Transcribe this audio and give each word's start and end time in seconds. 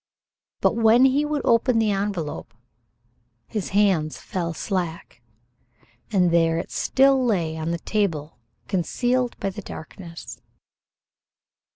But 0.61 0.75
when 0.75 1.05
he 1.05 1.25
would 1.25 1.43
open 1.45 1.77
the 1.77 1.91
envelope, 1.91 2.55
his 3.45 3.69
hands 3.69 4.17
fell 4.17 4.51
slack, 4.51 5.21
and 6.11 6.31
there 6.31 6.57
it 6.57 6.71
still 6.71 7.23
lay 7.23 7.55
on 7.55 7.69
the 7.69 7.77
table 7.77 8.39
concealed 8.67 9.37
by 9.39 9.51
the 9.51 9.61
darkness. 9.61 10.41